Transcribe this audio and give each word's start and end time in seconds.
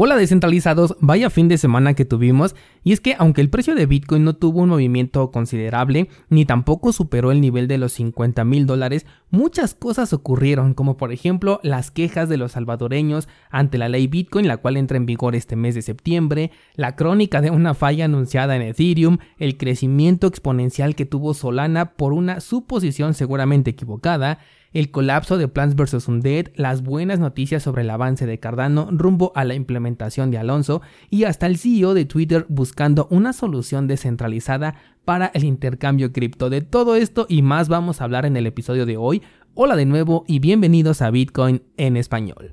Hola 0.00 0.16
descentralizados, 0.16 0.96
vaya 1.00 1.28
fin 1.28 1.48
de 1.48 1.58
semana 1.58 1.94
que 1.94 2.04
tuvimos 2.04 2.54
y 2.84 2.92
es 2.92 3.00
que 3.00 3.16
aunque 3.18 3.40
el 3.40 3.50
precio 3.50 3.74
de 3.74 3.86
Bitcoin 3.86 4.22
no 4.22 4.36
tuvo 4.36 4.60
un 4.60 4.68
movimiento 4.68 5.32
considerable 5.32 6.08
ni 6.28 6.44
tampoco 6.44 6.92
superó 6.92 7.32
el 7.32 7.40
nivel 7.40 7.66
de 7.66 7.78
los 7.78 7.94
50 7.94 8.44
mil 8.44 8.64
dólares, 8.64 9.06
muchas 9.30 9.74
cosas 9.74 10.12
ocurrieron 10.12 10.74
como 10.74 10.96
por 10.96 11.10
ejemplo 11.10 11.58
las 11.64 11.90
quejas 11.90 12.28
de 12.28 12.36
los 12.36 12.52
salvadoreños 12.52 13.26
ante 13.50 13.76
la 13.76 13.88
ley 13.88 14.06
Bitcoin 14.06 14.46
la 14.46 14.58
cual 14.58 14.76
entra 14.76 14.98
en 14.98 15.04
vigor 15.04 15.34
este 15.34 15.56
mes 15.56 15.74
de 15.74 15.82
septiembre, 15.82 16.52
la 16.76 16.94
crónica 16.94 17.40
de 17.40 17.50
una 17.50 17.74
falla 17.74 18.04
anunciada 18.04 18.54
en 18.54 18.62
Ethereum, 18.62 19.18
el 19.40 19.56
crecimiento 19.56 20.28
exponencial 20.28 20.94
que 20.94 21.06
tuvo 21.06 21.34
Solana 21.34 21.96
por 21.96 22.12
una 22.12 22.38
suposición 22.38 23.14
seguramente 23.14 23.70
equivocada, 23.70 24.38
el 24.72 24.90
colapso 24.90 25.38
de 25.38 25.48
Plants 25.48 25.76
vs. 25.76 26.08
Undead, 26.08 26.48
las 26.54 26.82
buenas 26.82 27.18
noticias 27.18 27.62
sobre 27.62 27.82
el 27.82 27.90
avance 27.90 28.26
de 28.26 28.38
Cardano 28.38 28.88
rumbo 28.90 29.32
a 29.34 29.44
la 29.44 29.54
implementación 29.54 30.30
de 30.30 30.38
Alonso 30.38 30.82
y 31.10 31.24
hasta 31.24 31.46
el 31.46 31.58
CEO 31.58 31.94
de 31.94 32.04
Twitter 32.04 32.46
buscando 32.48 33.06
una 33.10 33.32
solución 33.32 33.86
descentralizada 33.86 34.74
para 35.04 35.30
el 35.34 35.44
intercambio 35.44 36.12
cripto. 36.12 36.50
De 36.50 36.60
todo 36.60 36.96
esto 36.96 37.26
y 37.28 37.42
más 37.42 37.68
vamos 37.68 38.00
a 38.00 38.04
hablar 38.04 38.26
en 38.26 38.36
el 38.36 38.46
episodio 38.46 38.86
de 38.86 38.96
hoy. 38.96 39.22
Hola 39.54 39.76
de 39.76 39.86
nuevo 39.86 40.24
y 40.26 40.38
bienvenidos 40.38 41.02
a 41.02 41.10
Bitcoin 41.10 41.62
en 41.76 41.96
español. 41.96 42.52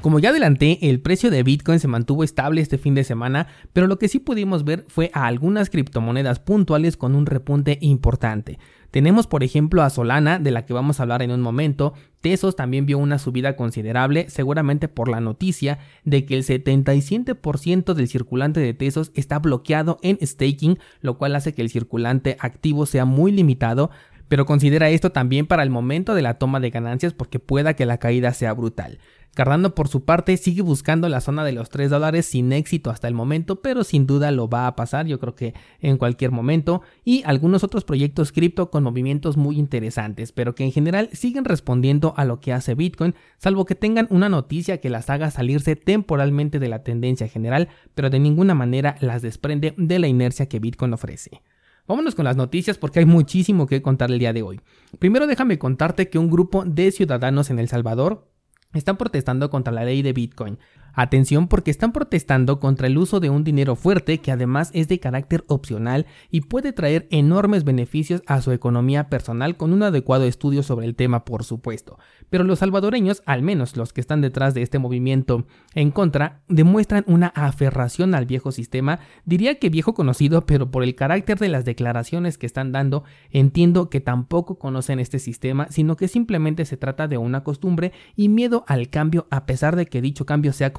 Como 0.00 0.20
ya 0.20 0.30
adelanté, 0.30 0.78
el 0.88 1.00
precio 1.00 1.28
de 1.28 1.42
Bitcoin 1.42 1.80
se 1.80 1.88
mantuvo 1.88 2.22
estable 2.22 2.60
este 2.60 2.78
fin 2.78 2.94
de 2.94 3.02
semana, 3.02 3.48
pero 3.72 3.88
lo 3.88 3.98
que 3.98 4.06
sí 4.06 4.20
pudimos 4.20 4.64
ver 4.64 4.84
fue 4.86 5.10
a 5.12 5.26
algunas 5.26 5.70
criptomonedas 5.70 6.38
puntuales 6.38 6.96
con 6.96 7.16
un 7.16 7.26
repunte 7.26 7.78
importante. 7.80 8.60
Tenemos 8.92 9.26
por 9.26 9.42
ejemplo 9.42 9.82
a 9.82 9.90
Solana, 9.90 10.38
de 10.38 10.52
la 10.52 10.64
que 10.64 10.72
vamos 10.72 10.98
a 10.98 11.02
hablar 11.02 11.22
en 11.22 11.32
un 11.32 11.40
momento. 11.40 11.94
Tesos 12.20 12.54
también 12.54 12.86
vio 12.86 12.96
una 12.98 13.18
subida 13.18 13.56
considerable, 13.56 14.30
seguramente 14.30 14.86
por 14.86 15.08
la 15.08 15.20
noticia 15.20 15.80
de 16.04 16.24
que 16.24 16.36
el 16.36 16.44
77% 16.44 17.92
del 17.92 18.08
circulante 18.08 18.60
de 18.60 18.74
Tesos 18.74 19.10
está 19.14 19.40
bloqueado 19.40 19.98
en 20.02 20.18
staking, 20.24 20.78
lo 21.00 21.18
cual 21.18 21.34
hace 21.34 21.54
que 21.54 21.62
el 21.62 21.70
circulante 21.70 22.36
activo 22.38 22.86
sea 22.86 23.04
muy 23.04 23.32
limitado. 23.32 23.90
Pero 24.28 24.46
considera 24.46 24.90
esto 24.90 25.10
también 25.10 25.46
para 25.46 25.62
el 25.62 25.70
momento 25.70 26.14
de 26.14 26.22
la 26.22 26.34
toma 26.34 26.60
de 26.60 26.70
ganancias 26.70 27.14
porque 27.14 27.38
pueda 27.38 27.74
que 27.74 27.86
la 27.86 27.98
caída 27.98 28.32
sea 28.34 28.52
brutal. 28.52 28.98
Cardano 29.34 29.74
por 29.74 29.86
su 29.86 30.04
parte 30.04 30.36
sigue 30.36 30.62
buscando 30.62 31.08
la 31.08 31.20
zona 31.20 31.44
de 31.44 31.52
los 31.52 31.70
3 31.70 31.90
dólares 31.90 32.26
sin 32.26 32.52
éxito 32.52 32.90
hasta 32.90 33.06
el 33.06 33.14
momento, 33.14 33.62
pero 33.62 33.84
sin 33.84 34.04
duda 34.04 34.32
lo 34.32 34.48
va 34.48 34.66
a 34.66 34.74
pasar, 34.74 35.06
yo 35.06 35.20
creo 35.20 35.36
que 35.36 35.54
en 35.80 35.96
cualquier 35.96 36.32
momento, 36.32 36.82
y 37.04 37.22
algunos 37.24 37.62
otros 37.62 37.84
proyectos 37.84 38.32
cripto 38.32 38.70
con 38.70 38.82
movimientos 38.82 39.36
muy 39.36 39.56
interesantes, 39.56 40.32
pero 40.32 40.56
que 40.56 40.64
en 40.64 40.72
general 40.72 41.08
siguen 41.12 41.44
respondiendo 41.44 42.14
a 42.16 42.24
lo 42.24 42.40
que 42.40 42.52
hace 42.52 42.74
Bitcoin, 42.74 43.14
salvo 43.36 43.64
que 43.64 43.76
tengan 43.76 44.08
una 44.10 44.28
noticia 44.28 44.80
que 44.80 44.90
las 44.90 45.08
haga 45.08 45.30
salirse 45.30 45.76
temporalmente 45.76 46.58
de 46.58 46.68
la 46.68 46.82
tendencia 46.82 47.28
general, 47.28 47.68
pero 47.94 48.10
de 48.10 48.18
ninguna 48.18 48.54
manera 48.54 48.96
las 49.00 49.22
desprende 49.22 49.72
de 49.76 49.98
la 50.00 50.08
inercia 50.08 50.48
que 50.48 50.58
Bitcoin 50.58 50.94
ofrece. 50.94 51.42
Vámonos 51.88 52.14
con 52.14 52.26
las 52.26 52.36
noticias 52.36 52.76
porque 52.76 52.98
hay 52.98 53.06
muchísimo 53.06 53.66
que 53.66 53.80
contar 53.80 54.10
el 54.10 54.18
día 54.18 54.34
de 54.34 54.42
hoy. 54.42 54.60
Primero 54.98 55.26
déjame 55.26 55.58
contarte 55.58 56.10
que 56.10 56.18
un 56.18 56.28
grupo 56.28 56.66
de 56.66 56.92
ciudadanos 56.92 57.48
en 57.48 57.58
El 57.58 57.68
Salvador 57.68 58.28
están 58.74 58.98
protestando 58.98 59.48
contra 59.48 59.72
la 59.72 59.84
ley 59.84 60.02
de 60.02 60.12
Bitcoin. 60.12 60.58
Atención 61.00 61.46
porque 61.46 61.70
están 61.70 61.92
protestando 61.92 62.58
contra 62.58 62.88
el 62.88 62.98
uso 62.98 63.20
de 63.20 63.30
un 63.30 63.44
dinero 63.44 63.76
fuerte 63.76 64.18
que 64.18 64.32
además 64.32 64.72
es 64.74 64.88
de 64.88 64.98
carácter 64.98 65.44
opcional 65.46 66.06
y 66.28 66.40
puede 66.40 66.72
traer 66.72 67.06
enormes 67.12 67.62
beneficios 67.62 68.24
a 68.26 68.42
su 68.42 68.50
economía 68.50 69.08
personal 69.08 69.56
con 69.56 69.72
un 69.72 69.84
adecuado 69.84 70.24
estudio 70.24 70.64
sobre 70.64 70.86
el 70.86 70.96
tema 70.96 71.24
por 71.24 71.44
supuesto. 71.44 72.00
Pero 72.30 72.42
los 72.42 72.58
salvadoreños, 72.58 73.22
al 73.26 73.42
menos 73.42 73.76
los 73.76 73.92
que 73.92 74.00
están 74.00 74.22
detrás 74.22 74.54
de 74.54 74.62
este 74.62 74.80
movimiento 74.80 75.46
en 75.72 75.92
contra, 75.92 76.42
demuestran 76.48 77.04
una 77.06 77.28
aferración 77.28 78.16
al 78.16 78.26
viejo 78.26 78.50
sistema, 78.50 78.98
diría 79.24 79.60
que 79.60 79.70
viejo 79.70 79.94
conocido, 79.94 80.46
pero 80.46 80.72
por 80.72 80.82
el 80.82 80.96
carácter 80.96 81.38
de 81.38 81.48
las 81.48 81.64
declaraciones 81.64 82.38
que 82.38 82.46
están 82.46 82.72
dando, 82.72 83.04
entiendo 83.30 83.88
que 83.88 84.00
tampoco 84.00 84.58
conocen 84.58 84.98
este 84.98 85.20
sistema, 85.20 85.68
sino 85.70 85.96
que 85.96 86.08
simplemente 86.08 86.64
se 86.64 86.76
trata 86.76 87.06
de 87.06 87.18
una 87.18 87.44
costumbre 87.44 87.92
y 88.16 88.28
miedo 88.28 88.64
al 88.66 88.90
cambio 88.90 89.28
a 89.30 89.46
pesar 89.46 89.76
de 89.76 89.86
que 89.86 90.02
dicho 90.02 90.26
cambio 90.26 90.52
sea 90.52 90.72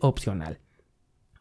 opcional. 0.00 0.60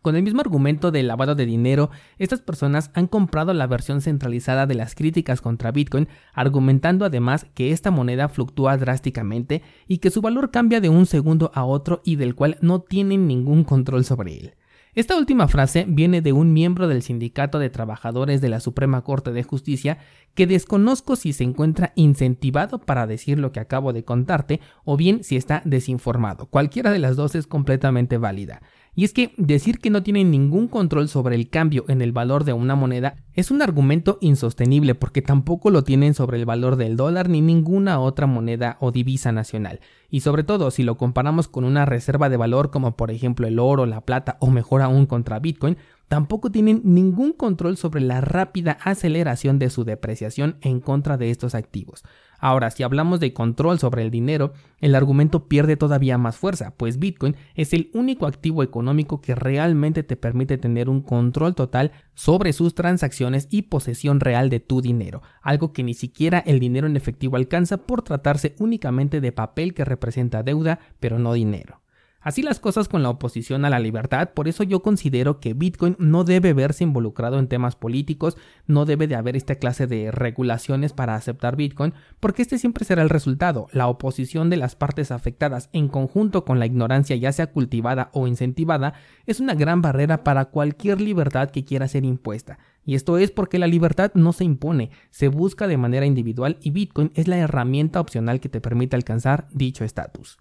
Con 0.04 0.18
el 0.18 0.24
mismo 0.24 0.42
argumento 0.42 0.92
del 0.92 1.08
lavado 1.08 1.34
de 1.34 1.46
dinero, 1.46 1.90
estas 2.18 2.42
personas 2.42 2.92
han 2.94 3.08
comprado 3.08 3.54
la 3.54 3.68
versión 3.68 4.02
centralizada 4.02 4.68
de 4.68 4.76
las 4.76 4.96
críticas 4.96 5.40
contra 5.40 5.72
Bitcoin, 5.72 6.10
argumentando 6.34 7.06
además 7.06 7.46
que 7.54 7.72
esta 7.72 7.90
moneda 7.90 8.28
fluctúa 8.28 8.76
drásticamente 8.76 9.62
y 9.88 10.00
que 10.00 10.10
su 10.10 10.20
valor 10.20 10.52
cambia 10.52 10.82
de 10.82 10.90
un 10.90 11.06
segundo 11.06 11.52
a 11.54 11.64
otro 11.64 12.02
y 12.04 12.18
del 12.18 12.36
cual 12.36 12.58
no 12.60 12.82
tienen 12.82 13.28
ningún 13.28 13.64
control 13.64 14.04
sobre 14.04 14.38
él. 14.38 14.56
Esta 14.96 15.18
última 15.18 15.48
frase 15.48 15.86
viene 15.88 16.22
de 16.22 16.34
un 16.34 16.54
miembro 16.54 16.88
del 16.88 17.02
Sindicato 17.02 17.58
de 17.58 17.72
Trabajadores 17.72 18.42
de 18.42 18.50
la 18.50 18.60
Suprema 18.60 19.04
Corte 19.04 19.32
de 19.32 19.42
Justicia 19.42 19.98
que 20.36 20.46
desconozco 20.46 21.16
si 21.16 21.34
se 21.34 21.44
encuentra 21.44 21.94
incentivado 21.96 22.78
para 22.78 23.08
decir 23.08 23.40
lo 23.40 23.52
que 23.52 23.60
acabo 23.60 23.92
de 23.92 24.04
contarte 24.04 24.62
o 24.86 24.96
bien 24.96 25.24
si 25.24 25.36
está 25.36 25.64
desinformado. 25.66 26.46
Cualquiera 26.46 26.92
de 26.92 27.00
las 27.00 27.16
dos 27.16 27.34
es 27.34 27.48
completamente 27.48 28.20
válida. 28.20 28.62
Y 28.96 29.06
es 29.06 29.14
que 29.14 29.34
decir 29.38 29.80
que 29.80 29.90
no 29.90 30.04
tienen 30.04 30.30
ningún 30.30 30.68
control 30.68 31.10
sobre 31.10 31.36
el 31.36 31.50
cambio 31.50 31.86
en 31.88 32.02
el 32.04 32.12
valor 32.12 32.44
de 32.44 32.54
una 32.54 32.76
moneda 32.76 33.16
es 33.34 33.50
un 33.50 33.64
argumento 33.64 34.20
insostenible 34.22 34.94
porque 34.94 35.24
tampoco 35.24 35.72
lo 35.72 35.84
tienen 35.84 36.14
sobre 36.14 36.38
el 36.38 36.46
valor 36.46 36.76
del 36.76 36.96
dólar 36.96 37.28
ni 37.28 37.42
ninguna 37.42 38.00
otra 38.00 38.28
moneda 38.28 38.78
o 38.80 38.92
divisa 38.92 39.32
nacional. 39.32 39.80
Y 40.12 40.20
sobre 40.20 40.44
todo 40.44 40.70
si 40.70 40.84
lo 40.84 40.96
comparamos 40.98 41.48
con 41.48 41.64
una 41.64 41.86
reserva 41.86 42.30
de 42.30 42.38
valor 42.38 42.70
como 42.70 42.96
por 42.96 43.10
ejemplo 43.10 43.48
el 43.48 43.58
oro, 43.58 43.88
la 43.88 44.02
plata 44.02 44.38
o 44.40 44.52
mejor 44.52 44.84
aún 44.84 45.08
contra 45.08 45.40
Bitcoin, 45.40 45.78
tampoco 46.08 46.52
tienen 46.52 46.82
ningún 46.84 47.34
control 47.34 47.78
sobre 47.78 48.02
la 48.02 48.22
rápida 48.22 48.78
aceleración 48.84 49.58
de 49.58 49.72
su 49.72 49.86
depreciación 49.86 50.58
en 50.62 50.80
contra 50.80 51.18
de 51.18 51.32
estos 51.32 51.56
activos. 51.56 52.04
Ahora, 52.46 52.72
si 52.72 52.84
hablamos 52.84 53.22
de 53.22 53.32
control 53.32 53.80
sobre 53.80 54.02
el 54.02 54.12
dinero, 54.12 54.52
el 54.82 54.96
argumento 54.96 55.48
pierde 55.48 55.78
todavía 55.78 56.18
más 56.18 56.36
fuerza, 56.36 56.74
pues 56.76 57.00
Bitcoin 57.00 57.38
es 57.56 57.72
el 57.72 57.90
único 57.94 58.26
activo 58.26 58.64
económico 58.64 59.22
que 59.22 59.34
realmente 59.34 60.04
te 60.04 60.18
permite 60.18 60.58
tener 60.58 60.90
un 60.90 61.00
control 61.00 61.56
total 61.56 61.94
sobre 62.16 62.52
sus 62.52 62.76
transacciones 62.76 63.48
y 63.50 63.62
posesión 63.62 64.20
real 64.20 64.50
de 64.50 64.60
tu 64.60 64.82
dinero, 64.82 65.22
algo 65.42 65.72
que 65.72 65.84
ni 65.84 65.94
siquiera 65.94 66.40
el 66.40 66.60
dinero 66.60 66.86
en 66.86 66.98
efectivo 66.98 67.38
alcanza 67.38 67.78
por 67.78 68.02
tratarse 68.02 68.56
únicamente 68.60 69.22
de 69.22 69.32
papel 69.32 69.74
que 69.74 69.86
representa 69.86 70.44
deuda, 70.44 70.80
pero 71.00 71.20
no 71.20 71.32
dinero. 71.32 71.83
Así 72.24 72.42
las 72.42 72.60
cosas 72.60 72.88
con 72.88 73.04
la 73.04 73.10
oposición 73.10 73.66
a 73.66 73.70
la 73.70 73.80
libertad, 73.80 74.30
por 74.34 74.48
eso 74.48 74.64
yo 74.64 74.82
considero 74.82 75.42
que 75.42 75.54
Bitcoin 75.54 75.98
no 76.00 76.24
debe 76.24 76.54
verse 76.54 76.86
involucrado 76.86 77.38
en 77.38 77.50
temas 77.50 77.76
políticos, 77.76 78.38
no 78.66 78.86
debe 78.86 79.08
de 79.08 79.16
haber 79.16 79.36
esta 79.36 79.56
clase 79.56 79.88
de 79.88 80.10
regulaciones 80.10 80.94
para 80.94 81.16
aceptar 81.16 81.58
Bitcoin, 81.58 81.94
porque 82.22 82.42
este 82.42 82.58
siempre 82.58 82.86
será 82.86 83.02
el 83.02 83.10
resultado, 83.10 83.68
la 83.74 83.88
oposición 83.88 84.50
de 84.50 84.56
las 84.56 84.78
partes 84.78 85.12
afectadas 85.12 85.70
en 85.74 85.90
conjunto 85.90 86.46
con 86.46 86.60
la 86.60 86.66
ignorancia 86.66 87.18
ya 87.18 87.34
sea 87.34 87.52
cultivada 87.52 88.10
o 88.14 88.26
incentivada, 88.26 88.94
es 89.26 89.42
una 89.42 89.54
gran 89.54 89.82
barrera 89.82 90.24
para 90.24 90.46
cualquier 90.46 91.02
libertad 91.02 91.50
que 91.50 91.66
quiera 91.66 91.90
ser 91.90 92.06
impuesta. 92.06 92.58
Y 92.86 92.96
esto 92.96 93.18
es 93.18 93.32
porque 93.32 93.60
la 93.60 93.68
libertad 93.68 94.12
no 94.14 94.32
se 94.32 94.46
impone, 94.46 94.92
se 95.10 95.28
busca 95.28 95.68
de 95.68 95.78
manera 95.78 96.06
individual 96.06 96.58
y 96.62 96.72
Bitcoin 96.72 97.12
es 97.16 97.28
la 97.28 97.38
herramienta 97.38 98.00
opcional 98.00 98.40
que 98.40 98.50
te 98.50 98.62
permite 98.62 98.96
alcanzar 98.96 99.48
dicho 99.52 99.84
estatus. 99.84 100.38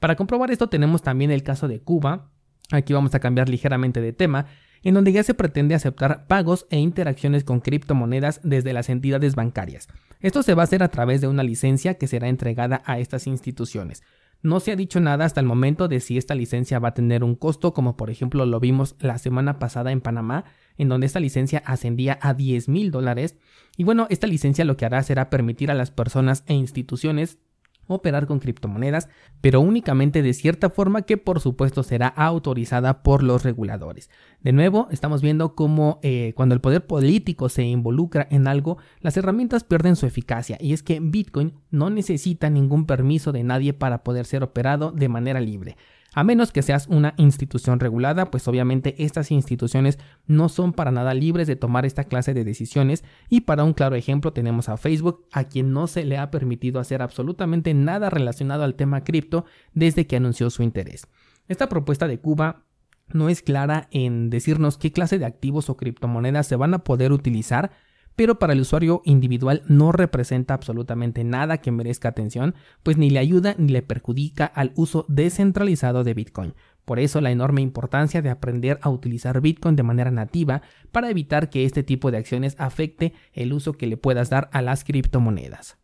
Para 0.00 0.16
comprobar 0.16 0.50
esto 0.50 0.68
tenemos 0.68 1.02
también 1.02 1.30
el 1.30 1.42
caso 1.42 1.68
de 1.68 1.80
Cuba, 1.80 2.30
aquí 2.70 2.92
vamos 2.92 3.14
a 3.14 3.20
cambiar 3.20 3.48
ligeramente 3.48 4.00
de 4.00 4.12
tema, 4.12 4.46
en 4.82 4.94
donde 4.94 5.12
ya 5.12 5.22
se 5.22 5.34
pretende 5.34 5.74
aceptar 5.74 6.26
pagos 6.26 6.66
e 6.70 6.78
interacciones 6.78 7.42
con 7.42 7.60
criptomonedas 7.60 8.40
desde 8.44 8.72
las 8.72 8.90
entidades 8.90 9.34
bancarias. 9.34 9.88
Esto 10.20 10.42
se 10.42 10.54
va 10.54 10.62
a 10.62 10.64
hacer 10.64 10.82
a 10.82 10.88
través 10.88 11.20
de 11.20 11.28
una 11.28 11.42
licencia 11.42 11.94
que 11.94 12.06
será 12.06 12.28
entregada 12.28 12.82
a 12.84 12.98
estas 12.98 13.26
instituciones. 13.26 14.02
No 14.42 14.60
se 14.60 14.72
ha 14.72 14.76
dicho 14.76 15.00
nada 15.00 15.24
hasta 15.24 15.40
el 15.40 15.46
momento 15.46 15.88
de 15.88 16.00
si 16.00 16.18
esta 16.18 16.34
licencia 16.34 16.78
va 16.78 16.88
a 16.88 16.94
tener 16.94 17.24
un 17.24 17.34
costo, 17.34 17.72
como 17.72 17.96
por 17.96 18.10
ejemplo 18.10 18.44
lo 18.44 18.60
vimos 18.60 18.94
la 19.00 19.16
semana 19.16 19.58
pasada 19.58 19.90
en 19.90 20.02
Panamá, 20.02 20.44
en 20.76 20.90
donde 20.90 21.06
esta 21.06 21.18
licencia 21.18 21.62
ascendía 21.64 22.18
a 22.20 22.34
10 22.34 22.68
mil 22.68 22.90
dólares. 22.90 23.38
Y 23.78 23.84
bueno, 23.84 24.06
esta 24.10 24.26
licencia 24.26 24.66
lo 24.66 24.76
que 24.76 24.84
hará 24.84 25.02
será 25.02 25.30
permitir 25.30 25.70
a 25.70 25.74
las 25.74 25.90
personas 25.90 26.44
e 26.46 26.52
instituciones 26.52 27.38
operar 27.86 28.26
con 28.26 28.38
criptomonedas, 28.38 29.08
pero 29.40 29.60
únicamente 29.60 30.22
de 30.22 30.32
cierta 30.32 30.70
forma 30.70 31.02
que 31.02 31.16
por 31.16 31.40
supuesto 31.40 31.82
será 31.82 32.08
autorizada 32.08 33.02
por 33.02 33.22
los 33.22 33.42
reguladores. 33.42 34.10
De 34.40 34.52
nuevo, 34.52 34.88
estamos 34.90 35.22
viendo 35.22 35.54
cómo 35.54 36.00
eh, 36.02 36.32
cuando 36.36 36.54
el 36.54 36.60
poder 36.60 36.86
político 36.86 37.48
se 37.48 37.62
involucra 37.64 38.26
en 38.30 38.46
algo, 38.46 38.78
las 39.00 39.16
herramientas 39.16 39.64
pierden 39.64 39.96
su 39.96 40.06
eficacia 40.06 40.58
y 40.60 40.72
es 40.72 40.82
que 40.82 41.00
Bitcoin 41.00 41.54
no 41.70 41.90
necesita 41.90 42.50
ningún 42.50 42.86
permiso 42.86 43.32
de 43.32 43.44
nadie 43.44 43.72
para 43.72 44.04
poder 44.04 44.26
ser 44.26 44.42
operado 44.42 44.92
de 44.92 45.08
manera 45.08 45.40
libre. 45.40 45.76
A 46.14 46.22
menos 46.22 46.52
que 46.52 46.62
seas 46.62 46.86
una 46.86 47.14
institución 47.16 47.80
regulada, 47.80 48.30
pues 48.30 48.46
obviamente 48.46 48.94
estas 49.02 49.32
instituciones 49.32 49.98
no 50.26 50.48
son 50.48 50.72
para 50.72 50.92
nada 50.92 51.12
libres 51.12 51.48
de 51.48 51.56
tomar 51.56 51.84
esta 51.84 52.04
clase 52.04 52.34
de 52.34 52.44
decisiones 52.44 53.02
y 53.28 53.40
para 53.40 53.64
un 53.64 53.72
claro 53.72 53.96
ejemplo 53.96 54.32
tenemos 54.32 54.68
a 54.68 54.76
Facebook, 54.76 55.26
a 55.32 55.44
quien 55.44 55.72
no 55.72 55.88
se 55.88 56.04
le 56.04 56.16
ha 56.16 56.30
permitido 56.30 56.78
hacer 56.78 57.02
absolutamente 57.02 57.74
nada 57.74 58.10
relacionado 58.10 58.62
al 58.62 58.76
tema 58.76 59.02
cripto 59.02 59.44
desde 59.72 60.06
que 60.06 60.16
anunció 60.16 60.50
su 60.50 60.62
interés. 60.62 61.08
Esta 61.48 61.68
propuesta 61.68 62.06
de 62.06 62.20
Cuba 62.20 62.64
no 63.08 63.28
es 63.28 63.42
clara 63.42 63.88
en 63.90 64.30
decirnos 64.30 64.78
qué 64.78 64.92
clase 64.92 65.18
de 65.18 65.26
activos 65.26 65.68
o 65.68 65.76
criptomonedas 65.76 66.46
se 66.46 66.56
van 66.56 66.74
a 66.74 66.84
poder 66.84 67.12
utilizar 67.12 67.72
pero 68.16 68.38
para 68.38 68.52
el 68.52 68.60
usuario 68.60 69.02
individual 69.04 69.62
no 69.66 69.92
representa 69.92 70.54
absolutamente 70.54 71.24
nada 71.24 71.58
que 71.58 71.72
merezca 71.72 72.08
atención, 72.08 72.54
pues 72.82 72.96
ni 72.96 73.10
le 73.10 73.18
ayuda 73.18 73.54
ni 73.58 73.72
le 73.72 73.82
perjudica 73.82 74.46
al 74.46 74.72
uso 74.76 75.04
descentralizado 75.08 76.04
de 76.04 76.14
Bitcoin. 76.14 76.54
Por 76.84 76.98
eso 76.98 77.20
la 77.20 77.30
enorme 77.30 77.62
importancia 77.62 78.20
de 78.20 78.30
aprender 78.30 78.78
a 78.82 78.90
utilizar 78.90 79.40
Bitcoin 79.40 79.74
de 79.74 79.82
manera 79.82 80.10
nativa 80.10 80.62
para 80.92 81.10
evitar 81.10 81.48
que 81.48 81.64
este 81.64 81.82
tipo 81.82 82.10
de 82.10 82.18
acciones 82.18 82.56
afecte 82.58 83.14
el 83.32 83.52
uso 83.52 83.72
que 83.72 83.86
le 83.86 83.96
puedas 83.96 84.30
dar 84.30 84.50
a 84.52 84.60
las 84.60 84.84
criptomonedas. 84.84 85.78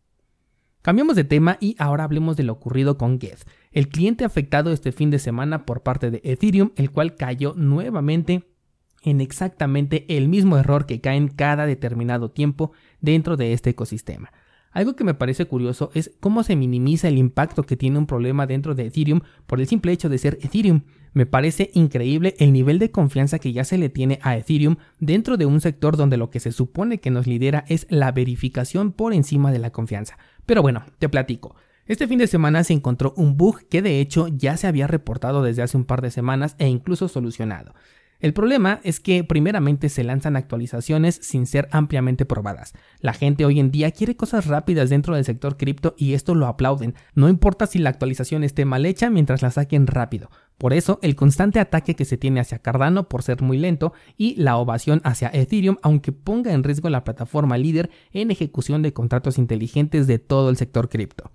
Cambiamos 0.81 1.15
de 1.15 1.23
tema 1.23 1.57
y 1.59 1.75
ahora 1.77 2.03
hablemos 2.03 2.37
de 2.37 2.43
lo 2.43 2.53
ocurrido 2.53 2.97
con 2.97 3.19
Geth, 3.19 3.47
el 3.71 3.87
cliente 3.87 4.25
afectado 4.25 4.71
este 4.71 4.91
fin 4.91 5.11
de 5.11 5.19
semana 5.19 5.65
por 5.65 5.83
parte 5.83 6.09
de 6.09 6.21
Ethereum, 6.23 6.71
el 6.75 6.89
cual 6.89 7.15
cayó 7.15 7.53
nuevamente 7.55 8.50
en 9.01 9.21
exactamente 9.21 10.05
el 10.09 10.29
mismo 10.29 10.57
error 10.57 10.85
que 10.85 11.01
cae 11.01 11.17
en 11.17 11.27
cada 11.27 11.65
determinado 11.65 12.31
tiempo 12.31 12.71
dentro 12.99 13.37
de 13.37 13.53
este 13.53 13.71
ecosistema. 13.71 14.31
Algo 14.71 14.95
que 14.95 15.03
me 15.03 15.13
parece 15.13 15.45
curioso 15.45 15.91
es 15.93 16.11
cómo 16.21 16.43
se 16.43 16.55
minimiza 16.55 17.09
el 17.09 17.17
impacto 17.17 17.63
que 17.63 17.75
tiene 17.75 17.97
un 17.97 18.07
problema 18.07 18.47
dentro 18.47 18.73
de 18.73 18.85
Ethereum 18.85 19.19
por 19.45 19.59
el 19.59 19.67
simple 19.67 19.91
hecho 19.91 20.07
de 20.07 20.17
ser 20.17 20.39
Ethereum. 20.41 20.83
Me 21.13 21.25
parece 21.25 21.71
increíble 21.73 22.35
el 22.39 22.53
nivel 22.53 22.79
de 22.79 22.89
confianza 22.89 23.37
que 23.37 23.51
ya 23.51 23.65
se 23.65 23.77
le 23.77 23.89
tiene 23.89 24.19
a 24.21 24.37
Ethereum 24.37 24.77
dentro 24.99 25.35
de 25.35 25.45
un 25.45 25.59
sector 25.59 25.97
donde 25.97 26.15
lo 26.15 26.29
que 26.29 26.39
se 26.39 26.53
supone 26.53 26.99
que 26.99 27.11
nos 27.11 27.27
lidera 27.27 27.65
es 27.67 27.85
la 27.89 28.13
verificación 28.13 28.93
por 28.93 29.13
encima 29.13 29.51
de 29.51 29.59
la 29.59 29.71
confianza. 29.71 30.17
Pero 30.45 30.61
bueno, 30.61 30.85
te 30.99 31.09
platico. 31.09 31.55
Este 31.85 32.07
fin 32.07 32.19
de 32.19 32.27
semana 32.27 32.63
se 32.63 32.71
encontró 32.71 33.13
un 33.17 33.35
bug 33.35 33.67
que 33.67 33.81
de 33.81 33.99
hecho 33.99 34.29
ya 34.29 34.55
se 34.55 34.67
había 34.67 34.87
reportado 34.87 35.43
desde 35.43 35.63
hace 35.63 35.75
un 35.75 35.83
par 35.83 36.01
de 36.01 36.11
semanas 36.11 36.55
e 36.59 36.69
incluso 36.69 37.09
solucionado. 37.09 37.73
El 38.21 38.33
problema 38.33 38.79
es 38.83 38.99
que 38.99 39.23
primeramente 39.23 39.89
se 39.89 40.03
lanzan 40.03 40.35
actualizaciones 40.35 41.19
sin 41.23 41.47
ser 41.47 41.67
ampliamente 41.71 42.23
probadas. 42.23 42.73
La 42.99 43.13
gente 43.13 43.45
hoy 43.45 43.59
en 43.59 43.71
día 43.71 43.89
quiere 43.89 44.15
cosas 44.15 44.45
rápidas 44.45 44.91
dentro 44.91 45.15
del 45.15 45.25
sector 45.25 45.57
cripto 45.57 45.95
y 45.97 46.13
esto 46.13 46.35
lo 46.35 46.45
aplauden. 46.45 46.93
No 47.15 47.29
importa 47.29 47.65
si 47.65 47.79
la 47.79 47.89
actualización 47.89 48.43
esté 48.43 48.63
mal 48.63 48.85
hecha 48.85 49.09
mientras 49.09 49.41
la 49.41 49.49
saquen 49.49 49.87
rápido. 49.87 50.29
Por 50.59 50.73
eso, 50.73 50.99
el 51.01 51.15
constante 51.15 51.59
ataque 51.59 51.95
que 51.95 52.05
se 52.05 52.17
tiene 52.17 52.39
hacia 52.39 52.59
Cardano 52.59 53.09
por 53.09 53.23
ser 53.23 53.41
muy 53.41 53.57
lento 53.57 53.93
y 54.17 54.35
la 54.35 54.57
ovación 54.57 55.01
hacia 55.03 55.31
Ethereum 55.33 55.77
aunque 55.81 56.11
ponga 56.11 56.53
en 56.53 56.63
riesgo 56.63 56.89
la 56.89 57.03
plataforma 57.03 57.57
líder 57.57 57.89
en 58.13 58.29
ejecución 58.29 58.83
de 58.83 58.93
contratos 58.93 59.39
inteligentes 59.39 60.05
de 60.05 60.19
todo 60.19 60.51
el 60.51 60.57
sector 60.57 60.89
cripto. 60.89 61.31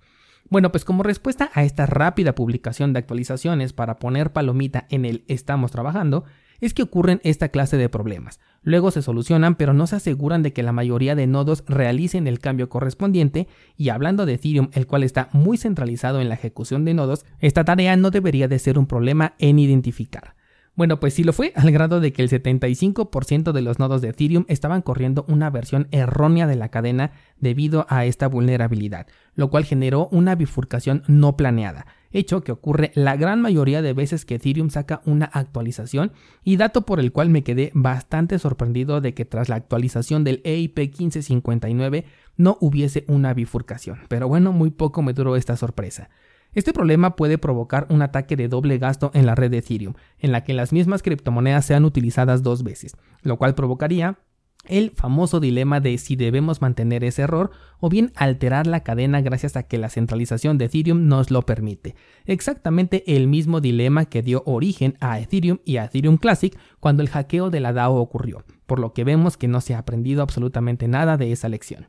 Bueno, 0.49 0.71
pues 0.71 0.85
como 0.85 1.03
respuesta 1.03 1.51
a 1.53 1.65
esta 1.65 1.85
rápida 1.85 2.33
publicación 2.33 2.93
de 2.93 2.99
actualizaciones 2.99 3.73
para 3.73 3.99
poner 3.99 4.31
palomita 4.31 4.87
en 4.89 5.03
el 5.03 5.25
estamos 5.27 5.71
trabajando, 5.71 6.23
es 6.61 6.73
que 6.73 6.83
ocurren 6.83 7.19
esta 7.23 7.49
clase 7.49 7.77
de 7.77 7.89
problemas. 7.89 8.39
Luego 8.61 8.91
se 8.91 9.01
solucionan, 9.01 9.55
pero 9.55 9.73
no 9.73 9.87
se 9.87 9.97
aseguran 9.97 10.43
de 10.43 10.53
que 10.53 10.63
la 10.63 10.71
mayoría 10.71 11.15
de 11.15 11.27
nodos 11.27 11.63
realicen 11.67 12.27
el 12.27 12.39
cambio 12.39 12.69
correspondiente, 12.69 13.47
y 13.75 13.89
hablando 13.89 14.25
de 14.25 14.35
Ethereum, 14.35 14.69
el 14.73 14.87
cual 14.87 15.03
está 15.03 15.29
muy 15.33 15.57
centralizado 15.57 16.21
en 16.21 16.29
la 16.29 16.35
ejecución 16.35 16.85
de 16.85 16.93
nodos, 16.93 17.25
esta 17.39 17.65
tarea 17.65 17.95
no 17.97 18.11
debería 18.11 18.47
de 18.47 18.59
ser 18.59 18.79
un 18.79 18.87
problema 18.87 19.33
en 19.39 19.59
identificar. 19.59 20.36
Bueno, 20.77 20.99
pues 20.99 21.15
sí 21.15 21.23
lo 21.23 21.33
fue, 21.33 21.53
al 21.55 21.71
grado 21.71 21.99
de 21.99 22.13
que 22.13 22.21
el 22.21 22.29
75% 22.29 23.51
de 23.51 23.61
los 23.63 23.79
nodos 23.79 23.99
de 24.03 24.09
Ethereum 24.09 24.45
estaban 24.47 24.83
corriendo 24.83 25.25
una 25.27 25.49
versión 25.49 25.87
errónea 25.89 26.45
de 26.45 26.55
la 26.55 26.69
cadena 26.69 27.13
debido 27.39 27.87
a 27.89 28.05
esta 28.05 28.27
vulnerabilidad, 28.27 29.07
lo 29.33 29.49
cual 29.49 29.65
generó 29.65 30.07
una 30.11 30.35
bifurcación 30.35 31.01
no 31.07 31.35
planeada, 31.35 31.87
hecho 32.11 32.43
que 32.43 32.51
ocurre 32.51 32.91
la 32.93 33.15
gran 33.15 33.41
mayoría 33.41 33.81
de 33.81 33.93
veces 33.93 34.23
que 34.23 34.35
Ethereum 34.35 34.69
saca 34.69 35.01
una 35.05 35.25
actualización 35.25 36.11
y 36.43 36.57
dato 36.57 36.85
por 36.85 36.99
el 36.99 37.11
cual 37.11 37.31
me 37.31 37.43
quedé 37.43 37.71
bastante 37.73 38.37
sorprendido 38.37 39.01
de 39.01 39.15
que 39.15 39.25
tras 39.25 39.49
la 39.49 39.55
actualización 39.55 40.23
del 40.23 40.41
EIP 40.43 40.77
1559 40.77 42.05
no 42.37 42.55
hubiese 42.61 43.03
una 43.07 43.33
bifurcación, 43.33 44.01
pero 44.09 44.27
bueno, 44.27 44.51
muy 44.51 44.69
poco 44.69 45.01
me 45.01 45.13
duró 45.13 45.37
esta 45.37 45.57
sorpresa. 45.57 46.11
Este 46.57 46.73
problema 46.73 47.15
puede 47.15 47.37
provocar 47.37 47.85
un 47.91 48.01
ataque 48.01 48.35
de 48.35 48.47
doble 48.47 48.79
gasto 48.79 49.11
en 49.13 49.27
la 49.27 49.35
red 49.35 49.51
de 49.51 49.59
Ethereum, 49.59 49.93
en 50.17 50.31
la 50.31 50.43
que 50.43 50.55
las 50.55 50.73
mismas 50.73 51.03
criptomonedas 51.03 51.63
sean 51.65 51.85
utilizadas 51.85 52.41
dos 52.41 52.63
veces, 52.63 52.97
lo 53.21 53.37
cual 53.37 53.53
provocaría 53.53 54.17
el 54.65 54.89
famoso 54.89 55.39
dilema 55.39 55.81
de 55.81 55.99
si 55.99 56.15
debemos 56.15 56.59
mantener 56.59 57.03
ese 57.03 57.21
error 57.21 57.51
o 57.79 57.89
bien 57.89 58.11
alterar 58.15 58.65
la 58.65 58.79
cadena 58.79 59.21
gracias 59.21 59.55
a 59.55 59.67
que 59.67 59.77
la 59.77 59.89
centralización 59.89 60.57
de 60.57 60.65
Ethereum 60.65 61.07
nos 61.07 61.29
lo 61.29 61.43
permite. 61.43 61.93
Exactamente 62.25 63.03
el 63.15 63.27
mismo 63.27 63.61
dilema 63.61 64.05
que 64.05 64.23
dio 64.23 64.41
origen 64.47 64.97
a 64.99 65.19
Ethereum 65.19 65.59
y 65.63 65.77
a 65.77 65.85
Ethereum 65.85 66.17
Classic 66.17 66.57
cuando 66.79 67.03
el 67.03 67.09
hackeo 67.09 67.51
de 67.51 67.59
la 67.59 67.71
DAO 67.71 67.97
ocurrió, 67.97 68.43
por 68.65 68.79
lo 68.79 68.93
que 68.93 69.03
vemos 69.03 69.37
que 69.37 69.47
no 69.47 69.61
se 69.61 69.75
ha 69.75 69.77
aprendido 69.77 70.23
absolutamente 70.23 70.87
nada 70.87 71.17
de 71.17 71.31
esa 71.31 71.49
lección. 71.49 71.87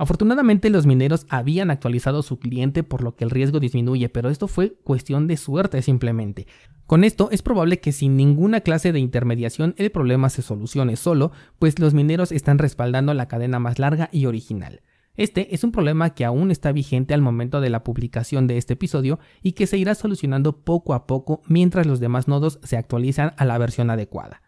Afortunadamente 0.00 0.70
los 0.70 0.86
mineros 0.86 1.26
habían 1.28 1.70
actualizado 1.70 2.22
su 2.22 2.38
cliente 2.38 2.82
por 2.82 3.02
lo 3.02 3.16
que 3.16 3.24
el 3.24 3.28
riesgo 3.28 3.60
disminuye, 3.60 4.08
pero 4.08 4.30
esto 4.30 4.48
fue 4.48 4.72
cuestión 4.82 5.26
de 5.26 5.36
suerte 5.36 5.82
simplemente. 5.82 6.46
Con 6.86 7.04
esto 7.04 7.28
es 7.30 7.42
probable 7.42 7.80
que 7.80 7.92
sin 7.92 8.16
ninguna 8.16 8.62
clase 8.62 8.92
de 8.92 8.98
intermediación 8.98 9.74
el 9.76 9.90
problema 9.90 10.30
se 10.30 10.40
solucione 10.40 10.96
solo, 10.96 11.32
pues 11.58 11.78
los 11.78 11.92
mineros 11.92 12.32
están 12.32 12.56
respaldando 12.56 13.12
la 13.12 13.28
cadena 13.28 13.58
más 13.58 13.78
larga 13.78 14.08
y 14.10 14.24
original. 14.24 14.80
Este 15.18 15.54
es 15.54 15.64
un 15.64 15.70
problema 15.70 16.14
que 16.14 16.24
aún 16.24 16.50
está 16.50 16.72
vigente 16.72 17.12
al 17.12 17.20
momento 17.20 17.60
de 17.60 17.68
la 17.68 17.84
publicación 17.84 18.46
de 18.46 18.56
este 18.56 18.72
episodio 18.72 19.18
y 19.42 19.52
que 19.52 19.66
se 19.66 19.76
irá 19.76 19.94
solucionando 19.94 20.64
poco 20.64 20.94
a 20.94 21.06
poco 21.06 21.42
mientras 21.46 21.86
los 21.86 22.00
demás 22.00 22.26
nodos 22.26 22.58
se 22.62 22.78
actualizan 22.78 23.34
a 23.36 23.44
la 23.44 23.58
versión 23.58 23.90
adecuada. 23.90 24.39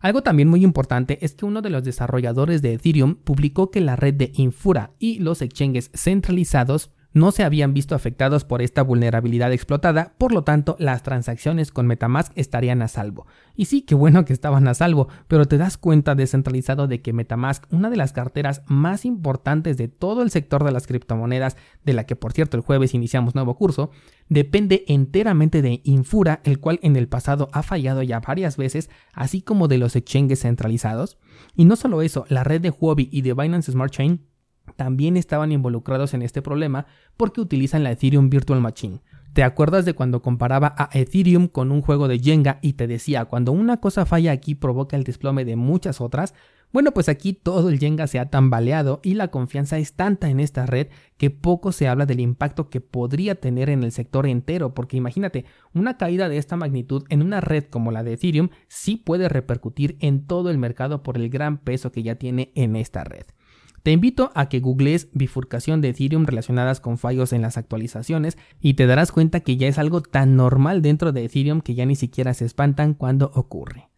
Algo 0.00 0.22
también 0.22 0.48
muy 0.48 0.64
importante 0.64 1.18
es 1.24 1.34
que 1.34 1.44
uno 1.44 1.60
de 1.60 1.68
los 1.68 1.84
desarrolladores 1.84 2.62
de 2.62 2.72
Ethereum 2.72 3.16
publicó 3.16 3.70
que 3.70 3.82
la 3.82 3.96
red 3.96 4.14
de 4.14 4.32
Infura 4.34 4.92
y 4.98 5.18
los 5.18 5.42
exchanges 5.42 5.90
centralizados 5.94 6.90
no 7.12 7.32
se 7.32 7.42
habían 7.42 7.74
visto 7.74 7.94
afectados 7.94 8.44
por 8.44 8.62
esta 8.62 8.82
vulnerabilidad 8.82 9.52
explotada, 9.52 10.14
por 10.18 10.32
lo 10.32 10.44
tanto 10.44 10.76
las 10.78 11.02
transacciones 11.02 11.72
con 11.72 11.86
Metamask 11.86 12.32
estarían 12.36 12.82
a 12.82 12.88
salvo. 12.88 13.26
Y 13.56 13.66
sí, 13.66 13.82
qué 13.82 13.94
bueno 13.94 14.24
que 14.24 14.32
estaban 14.32 14.68
a 14.68 14.74
salvo, 14.74 15.08
pero 15.28 15.46
te 15.46 15.58
das 15.58 15.76
cuenta 15.76 16.14
descentralizado 16.14 16.86
de 16.86 17.02
que 17.02 17.12
Metamask, 17.12 17.64
una 17.72 17.90
de 17.90 17.96
las 17.96 18.12
carteras 18.12 18.62
más 18.66 19.04
importantes 19.04 19.76
de 19.76 19.88
todo 19.88 20.22
el 20.22 20.30
sector 20.30 20.64
de 20.64 20.72
las 20.72 20.86
criptomonedas, 20.86 21.56
de 21.84 21.92
la 21.92 22.04
que 22.04 22.16
por 22.16 22.32
cierto 22.32 22.56
el 22.56 22.62
jueves 22.62 22.94
iniciamos 22.94 23.34
nuevo 23.34 23.56
curso, 23.56 23.90
depende 24.28 24.84
enteramente 24.86 25.62
de 25.62 25.80
Infura, 25.84 26.40
el 26.44 26.60
cual 26.60 26.78
en 26.82 26.96
el 26.96 27.08
pasado 27.08 27.48
ha 27.52 27.62
fallado 27.62 28.02
ya 28.02 28.20
varias 28.20 28.56
veces, 28.56 28.90
así 29.12 29.42
como 29.42 29.68
de 29.68 29.78
los 29.78 29.96
exchanges 29.96 30.42
centralizados. 30.42 31.18
Y 31.56 31.64
no 31.64 31.76
solo 31.76 32.02
eso, 32.02 32.24
la 32.28 32.44
red 32.44 32.60
de 32.60 32.70
Huobi 32.70 33.08
y 33.10 33.22
de 33.22 33.34
Binance 33.34 33.72
Smart 33.72 33.92
Chain 33.92 34.29
también 34.76 35.16
estaban 35.16 35.52
involucrados 35.52 36.14
en 36.14 36.22
este 36.22 36.42
problema 36.42 36.86
porque 37.16 37.40
utilizan 37.40 37.84
la 37.84 37.92
Ethereum 37.92 38.30
Virtual 38.30 38.60
Machine. 38.60 39.00
¿Te 39.32 39.44
acuerdas 39.44 39.84
de 39.84 39.94
cuando 39.94 40.22
comparaba 40.22 40.74
a 40.76 40.88
Ethereum 40.92 41.46
con 41.46 41.70
un 41.70 41.82
juego 41.82 42.08
de 42.08 42.18
Jenga 42.18 42.58
y 42.62 42.72
te 42.72 42.88
decía, 42.88 43.26
cuando 43.26 43.52
una 43.52 43.76
cosa 43.76 44.04
falla 44.04 44.32
aquí 44.32 44.56
provoca 44.56 44.96
el 44.96 45.04
desplome 45.04 45.44
de 45.44 45.54
muchas 45.54 46.00
otras? 46.00 46.34
Bueno, 46.72 46.92
pues 46.92 47.08
aquí 47.08 47.32
todo 47.32 47.68
el 47.68 47.78
Jenga 47.78 48.06
se 48.06 48.20
ha 48.20 48.30
tambaleado 48.30 49.00
y 49.02 49.14
la 49.14 49.28
confianza 49.28 49.78
es 49.78 49.94
tanta 49.94 50.30
en 50.30 50.38
esta 50.40 50.66
red 50.66 50.88
que 51.16 51.30
poco 51.30 51.72
se 51.72 51.88
habla 51.88 52.06
del 52.06 52.20
impacto 52.20 52.70
que 52.70 52.80
podría 52.80 53.36
tener 53.36 53.70
en 53.70 53.82
el 53.82 53.90
sector 53.90 54.26
entero, 54.26 54.72
porque 54.72 54.96
imagínate, 54.96 55.44
una 55.74 55.96
caída 55.96 56.28
de 56.28 56.36
esta 56.36 56.56
magnitud 56.56 57.04
en 57.08 57.22
una 57.22 57.40
red 57.40 57.64
como 57.64 57.90
la 57.90 58.04
de 58.04 58.12
Ethereum 58.12 58.50
sí 58.68 58.96
puede 58.96 59.28
repercutir 59.28 59.96
en 60.00 60.26
todo 60.26 60.50
el 60.50 60.58
mercado 60.58 61.02
por 61.02 61.16
el 61.16 61.28
gran 61.28 61.58
peso 61.58 61.90
que 61.90 62.04
ya 62.04 62.16
tiene 62.16 62.52
en 62.54 62.76
esta 62.76 63.02
red. 63.02 63.24
Te 63.82 63.92
invito 63.92 64.30
a 64.34 64.48
que 64.48 64.60
googlees 64.60 65.08
bifurcación 65.12 65.80
de 65.80 65.90
Ethereum 65.90 66.26
relacionadas 66.26 66.80
con 66.80 66.98
fallos 66.98 67.32
en 67.32 67.40
las 67.40 67.56
actualizaciones 67.56 68.36
y 68.60 68.74
te 68.74 68.86
darás 68.86 69.10
cuenta 69.10 69.40
que 69.40 69.56
ya 69.56 69.68
es 69.68 69.78
algo 69.78 70.02
tan 70.02 70.36
normal 70.36 70.82
dentro 70.82 71.12
de 71.12 71.24
Ethereum 71.24 71.62
que 71.62 71.74
ya 71.74 71.86
ni 71.86 71.96
siquiera 71.96 72.34
se 72.34 72.44
espantan 72.44 72.92
cuando 72.92 73.30
ocurre. 73.34 73.90